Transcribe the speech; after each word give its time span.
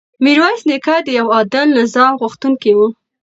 میرویس 0.23 0.61
نیکه 0.69 0.95
د 1.05 1.07
یو 1.19 1.27
عادل 1.35 1.67
نظام 1.79 2.11
غوښتونکی 2.21 2.73
و. 2.77 2.79